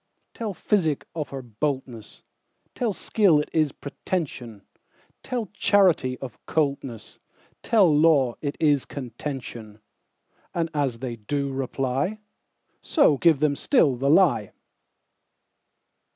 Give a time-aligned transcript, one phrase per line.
[0.33, 2.23] Tell physic of her boldness;
[2.73, 4.63] Tell skill it is pretension;
[5.21, 7.19] Tell charity of coldness;
[7.61, 12.17] Tell law it is contention:And as they do reply,
[12.81, 14.53] So give them still the lie.